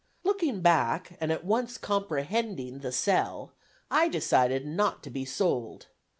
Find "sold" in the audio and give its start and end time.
5.25-5.89